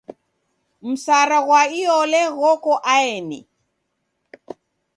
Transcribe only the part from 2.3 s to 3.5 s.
ghoko aeni.